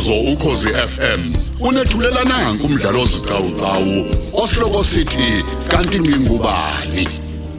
[0.00, 7.08] umsakazo ukhosi FM unethulela nanku umdlalo ozicawucawu osihloko sithi kanti ngingubani?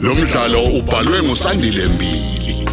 [0.02, 2.68] Lo mdlalo ubhalwe ngusandile mbili.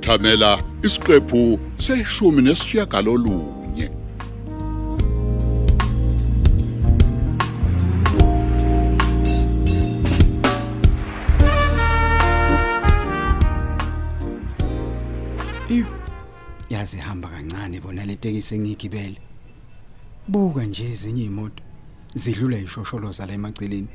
[0.00, 3.63] Thamela isiqephu seshumi nesishiyagalolunye.
[16.84, 19.18] Yazi hamba kancane bona le tekisi engigibele.
[20.28, 21.62] Buka nje ezinye imoto
[22.14, 23.88] zidlula ishosholoza la emaceleni.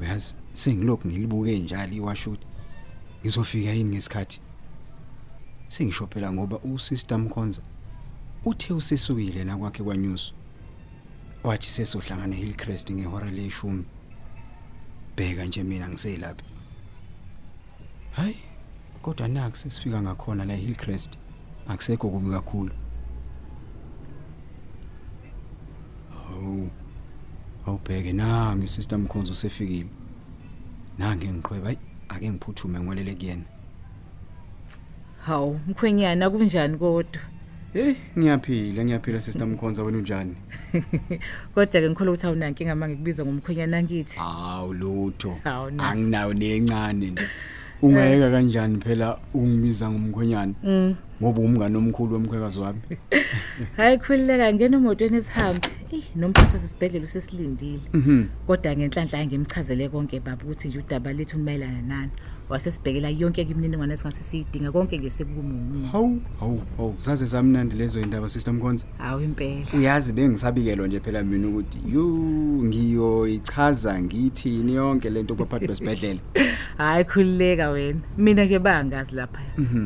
[0.00, 2.46] Uyazi sengilokhu ngilibuke njalo iwashuti.
[3.20, 4.40] Ngizofika yini ngesikhathi?
[5.68, 7.62] Sengisho phela ngoba usister Mkhonza
[8.44, 10.32] uthe usesukile na kwakhe kwaNews.
[11.44, 13.84] Wathi sesohlangana eHillcrest ngehora leshumi.
[15.16, 16.44] Bheka nje mina ngiselapha.
[18.12, 18.36] Hayi
[19.02, 21.18] kodwa naku sesifika ngakhona la Hillcrest
[21.68, 22.70] akusekho kubi kakhulu.
[26.28, 26.68] Hawu
[27.66, 29.86] awubheke nangu sister Mkhonzo usefikile.
[30.98, 33.42] Nange ngiqhweba hayi ake ngiphuthume ngwelele kuyena.
[35.18, 37.22] Hawu, mkhwenyana kunjani kodwa?
[37.72, 40.34] hey ngiyaphila ngiyaphila sister Mkhonza wena unjani?
[41.54, 44.18] Kodwa ke ngikholwa ukuthi awunankinga manje ngikubiza ngomkhwenyana ngithi.
[44.18, 45.36] hawu lutho.
[45.44, 45.98] Hawu, nasi.
[45.98, 47.22] anginawo nencane nje.
[47.82, 50.54] Ungayeka kanjani phela ungibiza ngomkhwenyana?
[51.20, 52.80] Ngoba umngane omkhulu womkhwekazi wami
[53.76, 55.68] Hayi khulileka ngena emotweni esihambe.
[55.92, 57.80] Eh, nomphathi wasesibhedlela usesilindile.
[58.46, 62.10] Kodwa ngenhlanhla ngimchazele konke baba ukuthi nje udaba lethu umayelana nani.
[62.48, 65.88] Wasesibhekela yonke imininingwane esingase siyidinga konke nje sekumumuntu.
[65.92, 69.66] hawu hawu hawu zaze zamnandi lezo indaba sister Mkhonza Hawu impela.
[69.78, 72.06] uyazi bengisabikelwa nje phela mina ukuthi yu
[72.64, 76.20] ngiyoyichaza ngithini yonke lento kubaphathi besibhedlela
[76.78, 78.00] Hayi khulileka wena.
[78.18, 79.40] Mina nje bayangazi lapha.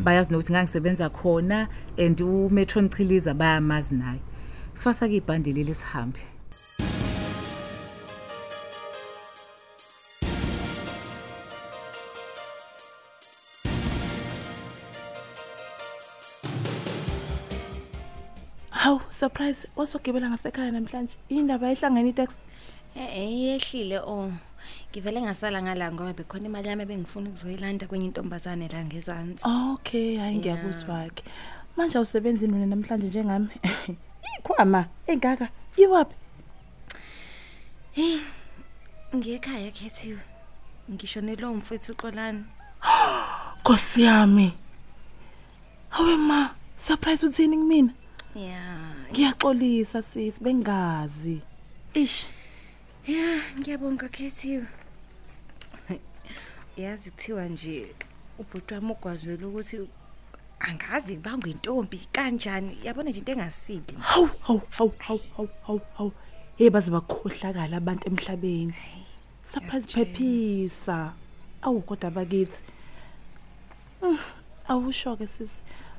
[0.04, 1.68] Bayazi nokuthi ngangisebenza khona
[1.98, 4.20] and uMetron Chiliza bayamazi naye.
[4.80, 6.22] Fasa ke ibhandi leli sihambe.
[18.70, 19.68] Hawu, surprise.
[19.76, 21.16] Wasogibela ngasekhaya namhlanje.
[21.28, 22.38] Indaba ayihlangene itaxi.
[22.96, 24.32] Eh yehlile oh.
[24.90, 29.44] Ngivele ngasala ngala ngoba bekhona imali yami bengifuna ukuzoyilanda kwenye intombazane la ngezansi.
[29.44, 30.40] Okay, hayi Yeah.
[30.40, 31.22] ngiyakuzwa ke.
[31.76, 33.48] Manje awusebenzi mina namhlanje njengami.
[34.38, 35.48] Ikhwama engaka.
[35.76, 36.14] Iwapi?
[39.16, 40.20] Ngiyekhaya khethiwe.
[40.90, 42.44] Ngishonelwe umfethu uXolani.
[43.60, 44.52] Nkosi yami.
[45.88, 47.92] Hawe ma, surprise uthini kumina?
[48.34, 49.10] Yeah.
[49.10, 51.40] Ngiyaxolisa sis, bengazi.
[51.94, 52.28] Ish.
[53.06, 54.66] Yeah, ngiyabonga khethiwe.
[56.76, 57.94] Yazi kuthiwa nje
[58.38, 59.88] ubhuti wami ugwazwela ukuthi
[60.60, 66.12] angazi kubangwa intombi kanjani yabona nje into engasile Hawu, hawu, hawu, hawu, hawu, hawu, hawu.
[66.56, 68.74] Hey baze bakhohlakala abantu emhlabeni.
[69.52, 71.14] Surprise phephisa.
[71.62, 72.62] Awu kodwa bakithi.
[74.02, 74.18] Mm,
[74.68, 75.50] Awusho ke sis.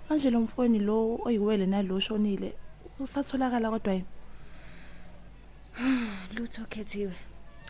[0.10, 2.54] Manje lo mfweni lo oyiwele nalo shonile
[3.00, 4.06] usatholakala kodwa yini?
[6.36, 7.14] lutho khethiwe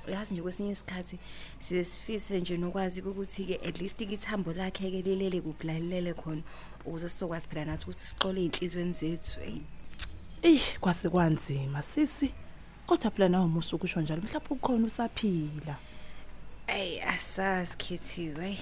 [0.08, 1.19] yazi nje kwesinye isikhathi
[1.59, 6.41] size sifise nje nokwazi ukuthi ke at least ithambo lakhe ke lilele kublalele khona
[6.86, 9.62] ukuze sizokwazi phela nathi ukuthi sixole inhlizweni zethu Ey,
[10.44, 12.34] Eh kwase kwanzima sisi.
[12.88, 15.75] Kodwa phela nawo musu kusho njalo mhlawumbe ukhona usaphila.
[16.68, 18.58] ay asazi khethiwe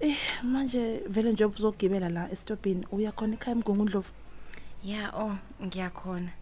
[0.00, 4.10] Eh manje vele nje uzogibela la estopini uyakhona ekhaya emgungundlovu.
[4.84, 6.32] ya oh ngiyakhona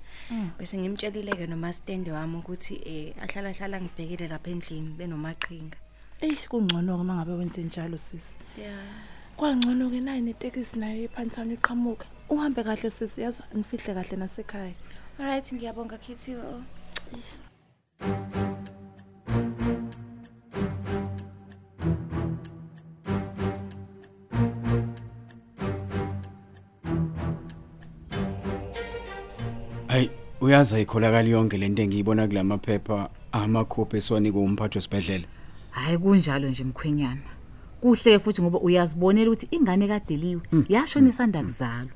[0.59, 5.77] bese ngimtshelile ke noma stand wami ukuthi eh ahlala hlala ngibhekele lapha endlini benomaqhinga
[6.21, 8.35] Eh kungcono ke mangabe wenze njalo sisi.
[8.59, 12.07] yeah Kwangcono ke nayi netekisi nayo ephanthana iqhamuka.
[12.29, 14.75] Uhambe kahle sisi yazi nifihle kahle nasekhaya.
[15.21, 16.63] alright ngiyabonga khethiwe oh
[29.89, 30.11] hayi
[30.41, 35.27] uyazi ayikholakala yonke lento engiyibona kulamaphepha amakhophi esiwanika umphathi wesibhedlela
[35.71, 37.38] Hayi kunjalo nje mkhwenyana.
[37.81, 41.93] Kuhle futhi ngoba uyazibonela ukuthi ingane kadeliwe yashona isanda kuzalwa.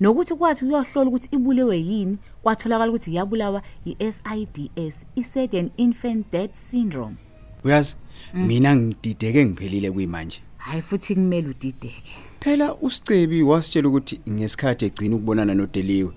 [0.00, 7.16] Nokuthi kwathi uyohlola ukuthi ibulewe yini, kwatholakala ukuthi yabulawa yiSIDS, i-Sudden Infant Death Syndrome.
[7.64, 7.94] uyazi
[8.34, 12.12] mina ngidideke ngiphelile kuyimanje Hayi futhi kumele udideke.
[12.40, 16.12] phela usicebi wasitshela ukuthi ngesikhathi egcina ukubonana nodeliwe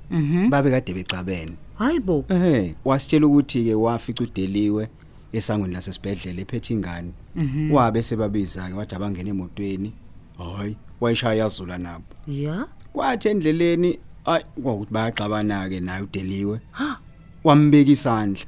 [0.50, 2.26] babe kade becabene Hayibo.
[2.30, 4.90] ehe wasitshela ukuthi ke wafica udeliwe
[5.38, 7.12] esangweni lasesibhedlela ephethe ingane.
[7.72, 9.94] Wabe sebabiza ke wathi abangena emotweni.
[10.38, 12.06] Hayi wayishaya yazula nabo.
[12.28, 12.68] Ya?
[12.94, 16.60] Kwathi endleleni ay kwakuthi bayaxabana ke naye udeliwe.
[17.44, 18.46] Wambeka isandla.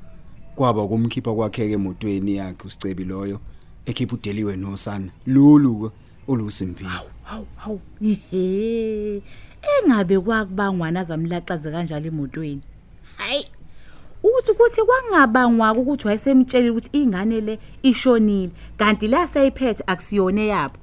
[0.56, 3.40] Kwaba kumkhipha kwakheke emotweni yakhe usicebi loyo
[3.86, 5.12] ekhipha udeliwe nosana.
[5.26, 5.92] Lolu
[6.28, 9.22] olusimpiwe hawu hawu ihe
[9.84, 12.62] engabe kwakubangwana zamlaxaze kanjalo emotweni.
[13.18, 13.46] Hayi
[14.24, 20.78] uthi ukuthi kwangabangwa ukuthi wayesemtshela ukuthi ingane le ishonile kanti la sayiphethe akusiyone yabo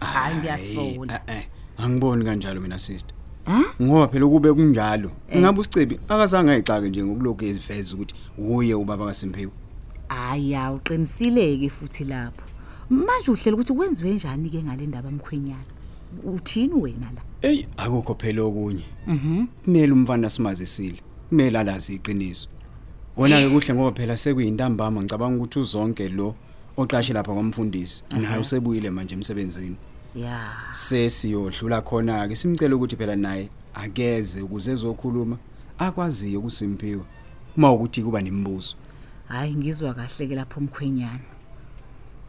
[0.00, 1.46] hayi ngiyasola eh eh
[1.78, 3.14] angiboni kanjalo mina sister.
[3.82, 9.52] Ngoba phela kube kunjalo ngabe usicebi akazange ayixake nje ngokulokhu eziveza ukuthi uye ubaba kaSimpiwe
[10.08, 12.44] aya uqinisileke futhi lapho.
[12.90, 15.64] Manje uhlela ukuthi kwenziwe njani ke ngale ndaba mkhwenyana?
[16.24, 17.22] Uthini wena la?
[17.42, 18.84] Ey akukho phela okunye.
[19.06, 19.46] mhm.
[19.64, 21.00] Kumele umfana simazisile.
[21.28, 22.48] Kumele alazi iqiniso.
[23.16, 26.34] Wona ke kuhle ngoba phela sekuyintambama ngicabanga ukuthi uzonke lo
[26.76, 29.76] oqashe lapha kwamfundisi naye usebuyile manje emsebenzini.
[30.16, 35.38] ya Sesiyodlula khona ke simcela ukuthi phela naye akeze ukuze ezokhuluma
[35.78, 37.04] akwaziyo ukusimpiwa.
[37.56, 38.74] Uma ukuthi kuba nemibuzo.
[39.28, 41.20] hayi ngizwa kahle ke lapho mkhwenyana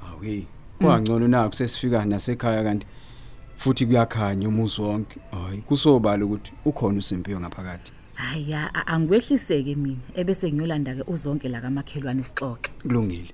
[0.08, 0.44] Awu
[0.80, 2.88] kwangcono nakho sesifika nasekhaya kanti
[3.58, 5.20] futhi kuyakhanya umuzi wonke.
[5.32, 7.95] Hayi kusobala ukuthi ukhona usimpiwe ngaphakathi.
[8.16, 12.70] Haya a- angikwehliseke mina ebese ngiyolanda ke uzonke la kamakhelwane sixoxe.
[12.82, 13.32] Kulungile.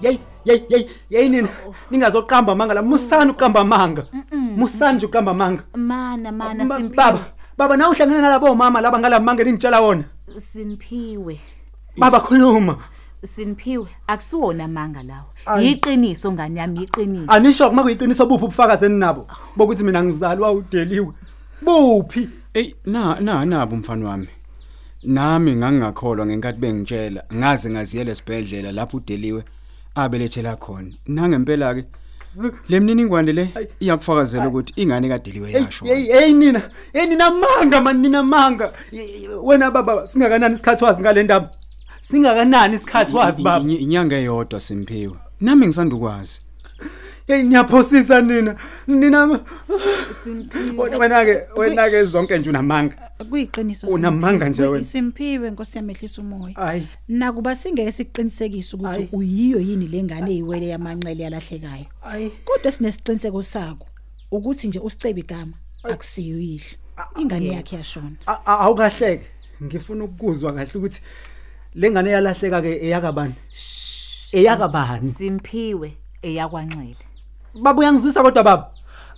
[0.00, 1.48] Yey yey yey yey nina.
[1.90, 2.82] Ningazoqamba manga la.
[2.82, 6.96] Musani uqamba manga musani nje uqamba manga mana mana Ma- simphiwe.
[6.96, 7.20] baba
[7.58, 10.04] baba nawe uhlangene nalabo mama laba ngalamanga ningitshela wona.
[10.38, 11.40] Sinphiwe
[11.96, 12.78] baba khuluma.
[13.24, 15.60] Sinphiwe akusiwona manga lawo.
[15.60, 16.80] Yiqiniso ngani yami?
[16.80, 17.32] Yiqiniso.
[17.32, 19.26] Anisho kuma kuyiqiniso buphi ubufakazi enabo
[19.56, 21.12] bokuthi mina ngizalwa udeliwe.
[21.62, 22.28] Buphi?
[22.54, 24.28] Ey na na nabo umfana wami.
[25.04, 29.42] Nami ngangingakholwa ngenkathi bengitshela ngaze ngaziyela esibhedlela lapho udeliwe
[29.94, 30.92] abelethela khona.
[31.06, 31.84] Nangempela ke
[32.68, 33.48] lemniningwane le
[33.80, 35.84] iyakufakazela ukuthi ingane kadeliwe yasho.
[35.84, 36.62] hey hey nina
[36.92, 38.72] hey nina manga man nina manga.
[39.42, 41.50] Wena baba singakanani isikhathi wazi ngale ndaba?
[42.10, 43.16] Singakanani isikhathi?
[43.16, 43.70] Wazi baba.
[43.70, 45.16] Inyanga eyodwa simphiwe.
[45.40, 46.40] Nami ngisandukwazi.
[47.26, 48.56] hey niyaphosisa nina.
[48.86, 49.40] Nina
[50.22, 52.94] simphiwe wena ke wena ke zonke nje unamanga.
[53.30, 54.84] Kuyiqiniso Unamanga nje wena.
[54.84, 56.82] simphiwe nkosi yamehlisa umoya.
[57.08, 61.84] Nakuba singeke siqinisekise ukuthi uyiyo yini lengane eyiwele yamanqele yalahlekayo.
[62.00, 63.86] Hayi kodwa sinesiqiniseko sako
[64.30, 66.76] ukuthi nje usicebe igama akusiyo yihlo
[67.18, 68.16] ingane yakhe yashona.
[68.46, 69.26] awukahleke.
[69.62, 71.00] Ngifuna ukuzwa kahle ukuthi
[71.76, 73.34] lengane yalahleka ke eyakabani
[74.32, 75.12] eyakabani?
[75.12, 75.92] Simphiwe
[76.22, 76.96] eyakwanxele.
[77.62, 78.70] Baba uyangizwisa kodwa baba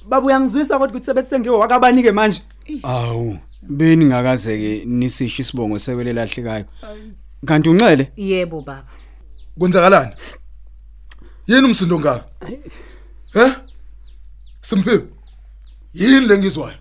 [0.08, 2.43] baba uyangizwisa kodwa ukuthi sebethi ngiwo wakabani ke manje
[2.82, 6.64] Awu, beni ngakaze ke nisisho isibongo sewele lahlekayo.
[7.46, 8.12] Kanti unxele?
[8.16, 8.88] yebo baba.
[9.58, 10.12] Kwenzakalani?
[11.46, 12.22] Yini umsindo ngabe
[13.34, 13.52] he?
[14.62, 15.02] Simphiwe
[15.94, 16.76] yini lengizwayo?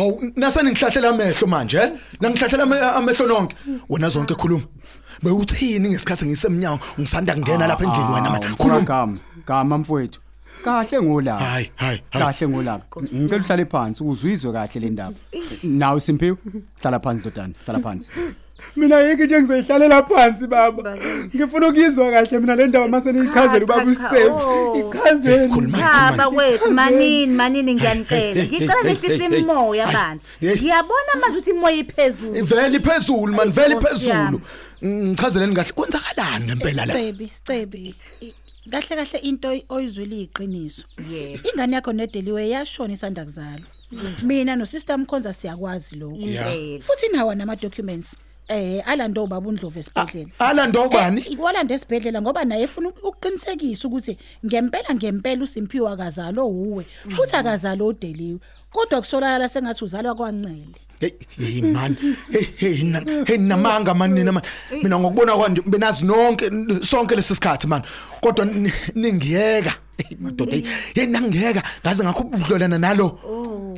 [0.00, 1.86] Hawu nasani ngihlahlela amehlo manje he
[2.20, 3.54] nangihlahlela ame- amehlo nonke
[3.88, 4.64] wena zonke khuluma
[5.22, 9.18] bewuthini ngesikhathi ngisemnyango ngisanda kungena lapha endlini wena man khuluma Khuluma.
[9.46, 10.20] Gama mfowethu.
[10.64, 11.44] Kahle ngolaka.
[11.44, 12.84] hayi hayi hayi Kahle ngolaka.
[13.00, 15.16] Ngicela uhlale phansi uzwizwe kahle le ndaba.
[15.62, 16.36] Nawe Simphiwe,
[16.82, 18.10] hlala phansi ndodana, hlala phansi.
[18.76, 20.96] Mina yike into engizoyihlalela phansi baba
[21.36, 24.90] ngifuna ukuyizwa kahle mina le ndaba mase niyichazele ubaba Cha, cha, uStepu oh.
[24.94, 25.78] ichazele Khuluma.
[25.78, 29.38] Chaba kwethu manini manini ngiyanicela Hey, hey, ngicela hey, ngehlisa hey, hey.
[29.40, 30.56] imoya Hayi, bandla hey.
[30.56, 34.40] ngiyabona manje ukuthi imoya iphezulu vele phezulu man vele Nkosi phezulu yami.
[34.84, 37.94] ngichazeleni kahle kwenzakalani ngempela la Sicebi, sicebi.
[38.22, 38.34] I-
[38.70, 40.84] Kahle kahle into oyizwile iyiqiniso.
[41.12, 41.48] Yebo.
[41.54, 43.66] Ingane yakho nedeliwe yashona isanda kuzalwa.
[44.22, 46.16] Mina no sister Mkhonza siyakwazi lokho.
[46.16, 48.16] impela Futhi nawa nama documents
[48.50, 50.30] eh alando baba uNdlovu esibhedlela.
[50.38, 57.36] ala ndobani Ikwalanda esibhedlela ngoba naye efuna ukuqinisekisa ukuthi ngempela ngempela uSimphiwe akazalo uwe futhi
[57.36, 58.38] akazalo udeliwe.
[58.72, 60.66] Kodwa kusolakala sengathi uzalwa kwancele.
[61.00, 61.96] hey hey man
[62.32, 64.42] hey hey na- hey namanga man nina man
[64.82, 66.50] mina ngokubona kwanje benazi nonke
[66.82, 67.82] sonke lesikhathi man
[68.20, 69.70] kodwa ni- ningiyeka.
[69.70, 69.78] hey
[70.20, 70.64] madoda hey,
[70.94, 73.18] hey nangiyeka ngaze ngakho ubudlolana nalo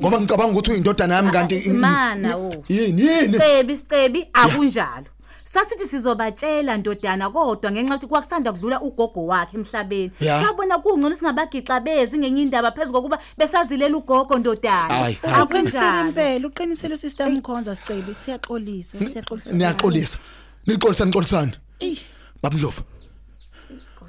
[0.00, 2.64] ngoba ngicabanga ukuthi uyindodana yami kanti Mana, oh.
[2.68, 3.38] yini yini?
[3.38, 5.06] Cebi sicebi akunjalo.
[5.44, 10.10] Sasithi sizobatshela ndodana kodwa ngenxa yokuthi kwakusanda kudlula ugogo wakhe emhlabeni.
[10.20, 10.42] Ya.
[10.42, 14.94] sabona kungcono singabagixa bezi ngenye indaba phezulu kokuba besazilela ugogo ndodana.
[14.94, 15.42] Hayi, hayi.
[15.44, 20.18] Uqinisile akunjalo impela uqinisile usister Mkhonza Sicebe siyaxolisa siyaxolisa niyaxolisa.
[20.66, 21.98] nixolisa nixolisana Eh.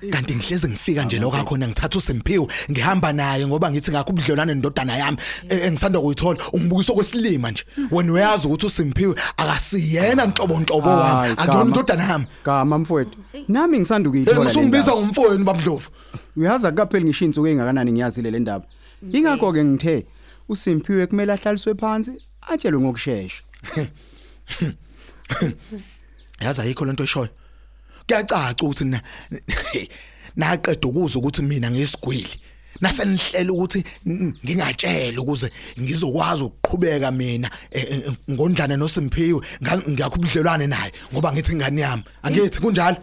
[0.04, 4.54] Babudlovu kanti ngihleze ngifika nje lokho khona ngithatha uSimphiwe ngihamba naye ngoba ngithi ngakho ubudlelwane
[4.54, 5.18] nendodana yami
[5.50, 6.40] eh, engisanda kuyithola.
[6.54, 7.64] Ungibukisa kwesilima nje.
[7.92, 11.14] Wena uyazi ukuthi uSimphiwe akasiyena nhlobo nhlobo wami.
[11.14, 11.66] Hayi, akuyona Gama.
[11.66, 12.26] indodana yami.
[12.46, 13.18] Gama mfowethu.
[13.48, 15.02] Nami ngisanda Eh, ukuyithola le ngisungibiza ndaba.
[15.02, 15.90] ngumfowenu babudlovu
[16.38, 18.66] Uyazi akapheli ngisho insuku engakanani ngiyazile le ndaba.
[19.14, 20.06] Ingakho ke ngithe
[20.50, 22.12] uSimphiwe kumele ahlaliswe phansi
[22.50, 23.44] atshelwe ngokusheshsha.
[26.42, 27.30] yazi ayikho lento eshoyo.
[28.08, 29.02] Kuyacaca ukuthi na
[30.36, 32.40] naqeda ukuzwa ukuthi mina ngiyisigwili.
[32.82, 33.84] Nasenihlela ukuthi
[34.46, 39.42] ngingatshela ukuze ngizokwazi ukuqhubeka mina eh, eh, ngondlane noSimphiwe
[39.90, 42.04] ngiyakho ubudlelwane naye ngoba ngithi ingane yami?
[42.24, 42.98] Angithi kunjalo.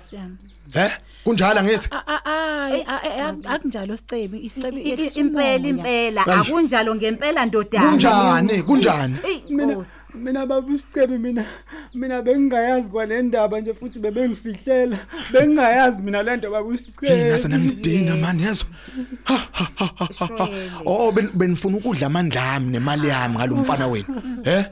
[0.75, 0.91] Eh
[1.25, 1.89] kunjalo angithi?
[1.91, 5.69] A- a- ayi a- a- akunjalo Sicebe isicebi I- i- yehlisa impela umoya.
[5.71, 6.21] impela.
[6.27, 6.49] Eish.
[6.49, 7.91] akunjalo ngempela ndodana.
[7.91, 9.17] Kunjani kunjani?
[9.29, 9.91] Ey, mina Nkosi.
[10.15, 11.45] mina baba usicebi mina
[11.95, 14.99] mina bengingayazi kwale ndaba nje futhi bebengifihlela.
[15.33, 18.65] Bengingayazi mina le nto baba Hey nase usicebi namdinga mani yazo.
[19.25, 20.49] Ha, ha, ha, ha, ha, ha.
[20.87, 24.07] oh ben- benifuna ukudla amandla ami nemali yami ngalomfana wenu
[24.45, 24.65] eh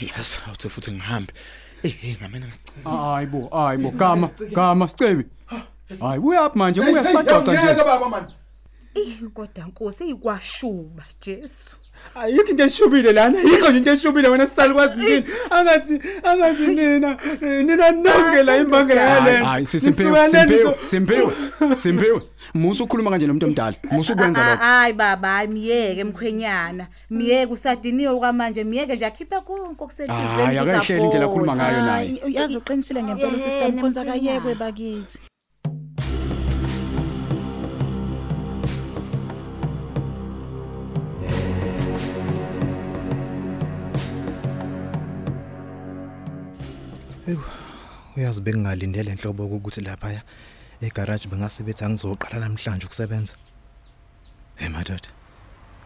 [0.00, 1.32] yes awuthi futhi ngihambe.
[1.82, 2.46] Eh hey ngamena
[2.84, 5.24] Hayibo, hayibo, Gama, Gama Sicebi.
[6.00, 7.84] Hayi uyaphi manje buya saxoxa nje.
[7.84, 8.32] baba mani
[8.94, 11.76] Ey, kodwa Nkosi eyikwashuba Jesu
[12.14, 17.90] ayikho into eshubile lana ayikho nje into eshubile wena sisalukwazi yini angathi angathi nina nina
[17.90, 21.32] nonke la imbangela Hayi, yalena hayi Simpiwe, Simpiwe, Simpiwe.
[21.76, 22.22] Simpiwe.
[22.54, 23.76] Musu ukhuluma kanje nomuntu omdala.
[23.90, 24.62] Musu ukwenza lokho.
[24.62, 31.04] hayi baba hayi miyeke mkhwenyana miyeke usadiniwe kwamanje miyeke nje akhiphe konke okusehlizweni Hayi akayihleli
[31.04, 32.08] indlela akhuluma ngayo naye.
[32.08, 34.26] Hayi uyazi uqinisile ngempela usister Yena Mkhonza mkhwenyana.
[34.26, 35.18] kayekwe bakithi
[48.16, 50.22] uyazi bengingalindele enhlobo ukuthi lapha
[50.80, 53.34] egarage bengasebenza ngizoqala namhlanje ukusebenza.
[54.56, 55.08] Hey madoda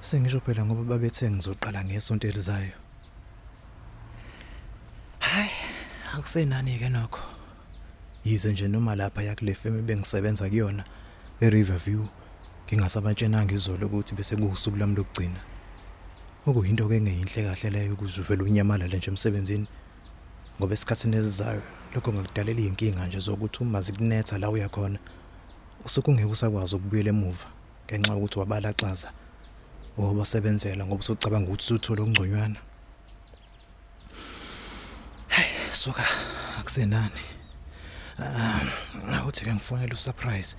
[0.00, 2.72] sengisho phela ngoba babethe ngizoqala ngesonto elizayo.
[5.18, 5.50] Hayi
[6.14, 7.20] akusenani ke nokho.
[8.24, 10.84] Yize nje noma lapha yakule firm bengisebenza kuyona
[11.40, 12.06] eRiverview
[12.66, 15.40] ngingasabatshenanga izolo ukuthi bese kuusuku lami lokugcina.
[16.46, 19.66] Okuyinto ke engeyinhle kahle leyo ukuzuvela unyamalala nje emsebenzini.
[20.58, 21.62] Ngoba esikhatsini esizayo
[21.94, 24.98] lokho ngakudalela inkinga nje zokuthi uma zikunetha la uya khona
[25.84, 27.48] usuke ungeke usakwazi ukubuyela emuva
[27.86, 29.08] ngenxa yokuthi wabalaxaza
[29.96, 32.60] wobasebenzela ngoba usucabanga ukuthi usuthola okungconywana
[35.28, 36.04] hey suka
[36.60, 37.20] akusenani.
[38.18, 38.62] Ah
[39.18, 40.56] awuthi ke ngifonela usurprise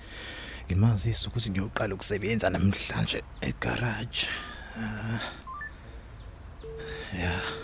[0.66, 4.28] ngimazisa ukuthi ngiyoqala ukusebenza namhlanje egarage.
[4.78, 5.20] Ah
[7.22, 7.63] ya.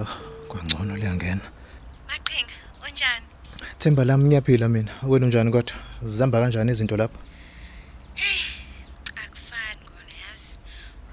[0.00, 0.06] Oh
[0.48, 1.46] kwangcono liyangena
[2.08, 2.52] Maqhinga,
[2.88, 3.26] unjani?
[3.78, 4.92] Themba lami ngiyaphila mina.
[5.02, 5.74] Wena unjani kodwa?
[6.02, 7.18] Zihamba kanjani izinto lapha?
[9.24, 10.58] Akufani kona yazi.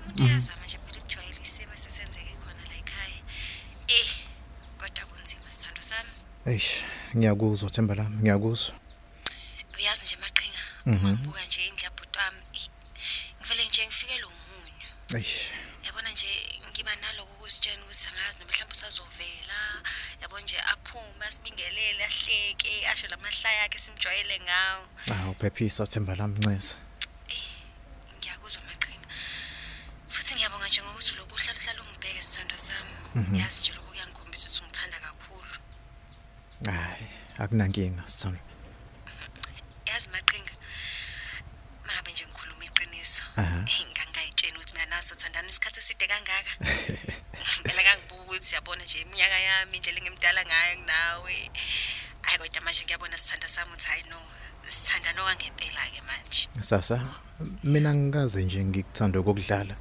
[0.05, 3.21] Umuntu uyazama nje phela ukujwayela isimo sesenzeke khona la ekhaya.
[3.88, 4.09] Eh,
[4.77, 6.09] kodwa kunzima sithando sami.
[6.45, 6.83] Eish,
[7.15, 8.75] ngiyakuzwa Themba lami, ngiyakuzwa.
[9.77, 12.67] Uyazi nje maqhinga, uma ngibuka nje indlabhuti wami, eh,
[13.39, 14.88] ngivele nje ngifikelwe umunyu.
[15.17, 15.51] Eish.
[15.86, 16.27] Yabona nje
[16.69, 17.33] ngiba naloko
[17.99, 19.83] kusitshena ukuthi angazi noma mhlawumbe usazovela.
[20.21, 24.87] Yabona nje aphume asibingelele ahleke asho lamahlaya akhe simjwayele ngawo.
[25.11, 26.75] Ah, uphephisa Themba lami nceza.
[28.19, 29.07] ngiyakuzwa maqhinga
[30.09, 34.63] futhi ngiyabonga nje ngokuthi lokhu uhlala uhlala ungibheke sithando sami yazi nje lokhu kuyangikhombisa ukuthi
[34.63, 35.55] ungithanda kakhulu
[36.65, 37.07] Hayi,
[37.39, 38.39] akunankinga sithando.
[39.85, 40.53] yazi maqhinga
[41.87, 43.63] mabe nje ngikhuluma iqiniso Aha.
[43.91, 46.68] ngangayitsheni ukuthi mina naso thandana isikhathi eside kangaka phela kangibuka
[48.39, 51.36] ukuthi yabona nje iminyaka yami indlela engimdala ngayo kunawe
[52.22, 54.17] hayi kodwa manje ngiyabona sithanda sami uthi hayi no
[54.67, 56.96] sithandana okwangempela-ke manje Sasa,
[57.63, 59.75] mina ngikaze nje ngikuthanda kokudlala.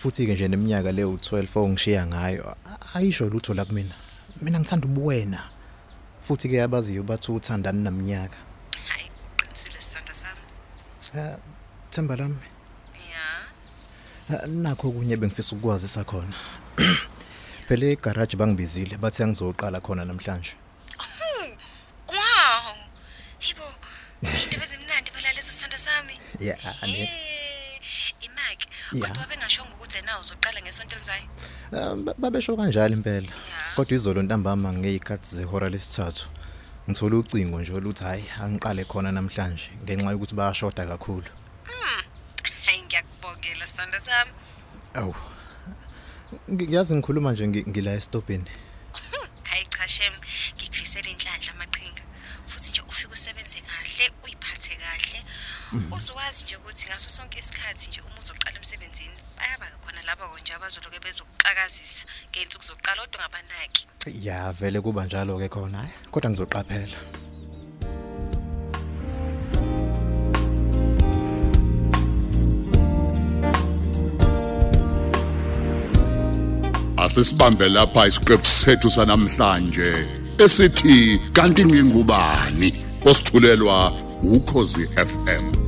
[0.00, 3.94] Futhi ke nje neminyaka le u12 ongishiya ngayo, a- ayisho lutho la kumina.
[4.42, 5.40] Mina ngithanda ubuwena.
[6.26, 8.36] Futhi ke abaziyo bathi uthandana naminyaka.
[8.88, 10.40] hayi qinisile sithanda sami
[11.14, 11.36] Eh,
[11.90, 12.36] Themba lami,
[13.12, 16.34] ya eh, nakho kunye bengifisa ukukwazisa khona.
[17.66, 20.54] Phela egarage bangibizile bathi angizoqala khona namhlanje.
[22.08, 22.76] Wow.
[23.40, 23.66] Yibo.
[24.22, 26.14] Indaba ezimnandi lezo sithanda sami.
[26.40, 26.58] Yeah,
[28.26, 28.68] Imaki.
[29.00, 31.26] Kodwa bengasho ukuthi nawe uzoqala ngesonto elizayo.
[32.04, 33.28] Ba- babesho kanjalo impela.
[33.76, 36.28] Kodwa izolo ntambama ngeyikhathi zehora lesithathu
[36.88, 41.30] ngithola ucingo nje oluthi hayi angiqale khona namhlanje ngenxa yokuthi bayashoda kakhulu
[42.66, 44.30] hayi ngiyakubongela sanda sami
[44.94, 45.14] awu
[46.52, 48.50] ngiyazi ngikhuluma nje ngi- ngila estopini
[49.50, 50.12] hayi cha shem
[50.56, 52.02] ngikufisela inhlanhla amaqhinga
[52.46, 55.18] futhi nje ufike usebenze kahle uyiphathe kahle.
[55.96, 60.98] Uzokwazi nje ukuthi ngaso sonke isikhathi nje uma uzoqala emsebenzini bayaba khona labo nje abazoloke
[61.04, 63.86] bezokuqakazisa ngeyinsuku zokuqala kodwa ngabanaki
[64.26, 67.25] ya vele kuba njalo ke khona hayi kodwa ngizoqaphela.
[77.16, 79.90] Asisibambe lapha isiqephu sethu sanamhlanje
[80.44, 82.68] esithi kanti ngingubani?
[83.04, 83.92] Osithulelwa
[84.22, 85.65] ukhozi FM